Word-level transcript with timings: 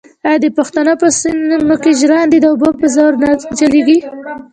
آیا 0.27 0.37
د 0.43 0.47
پښتنو 0.57 0.93
په 1.01 1.07
سیمو 1.21 1.75
کې 1.83 1.91
ژرندې 1.99 2.37
د 2.41 2.45
اوبو 2.53 2.69
په 2.79 2.85
زور 2.95 3.13
نه 3.21 3.31
چلېږي؟ 3.59 3.99